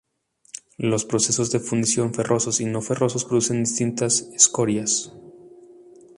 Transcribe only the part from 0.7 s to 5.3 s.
Los procesos de fundición ferrosos y no ferrosos producen distintas escorias.